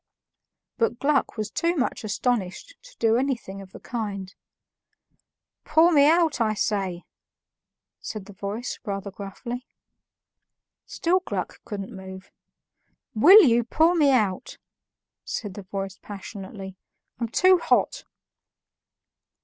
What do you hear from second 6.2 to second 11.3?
I say," said the voice rather gruffly. Still